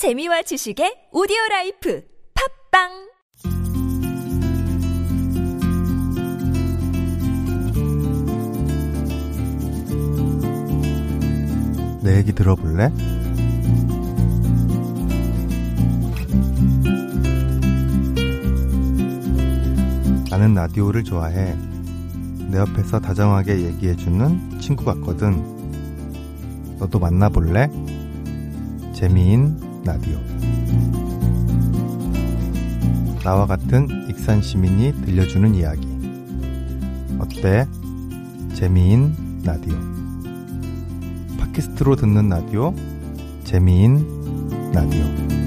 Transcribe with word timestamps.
재미와 0.00 0.40
지식의 0.40 1.12
오디오 1.12 1.36
라이프 1.50 2.02
팟빵 2.72 2.88
내 12.02 12.16
얘기 12.16 12.32
들어볼래? 12.32 12.88
나는 20.30 20.54
라디오를 20.54 21.04
좋아해. 21.04 21.54
내 22.50 22.56
옆에서 22.56 23.00
다정하게 23.00 23.66
얘기해주는 23.66 24.60
친구 24.60 24.86
같거든. 24.86 25.44
너도 26.78 26.98
만나볼래? 26.98 27.68
재미인 28.94 29.69
라디오. 29.90 30.20
나와 33.24 33.44
같은 33.46 34.06
익산 34.08 34.40
시민이 34.40 35.04
들려주는 35.04 35.52
이야기. 35.56 35.88
어때? 37.18 37.66
재미인 38.54 39.42
라디오. 39.44 39.74
팟캐스트로 41.38 41.96
듣는 41.96 42.28
라디오. 42.28 42.72
재미인 43.42 44.06
라디오. 44.72 45.39